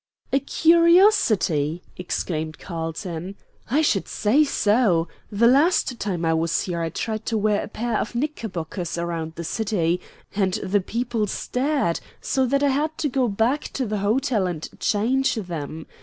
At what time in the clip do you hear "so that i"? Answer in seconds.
12.19-12.69